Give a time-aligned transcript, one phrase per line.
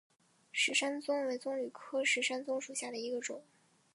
[0.51, 3.43] 石山棕为棕榈科石山棕属下的一个种。